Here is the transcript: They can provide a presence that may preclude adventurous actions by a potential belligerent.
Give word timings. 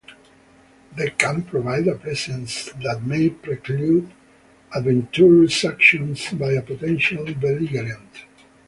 They 0.97 1.11
can 1.11 1.43
provide 1.43 1.87
a 1.87 1.93
presence 1.93 2.71
that 2.81 3.03
may 3.05 3.29
preclude 3.29 4.11
adventurous 4.73 5.63
actions 5.63 6.31
by 6.31 6.53
a 6.53 6.63
potential 6.63 7.23
belligerent. 7.35 8.09